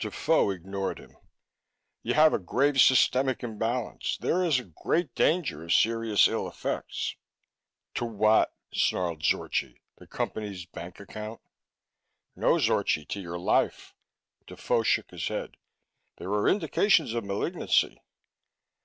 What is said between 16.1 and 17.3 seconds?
"There are indications of